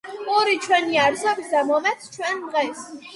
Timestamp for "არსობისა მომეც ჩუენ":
1.01-2.41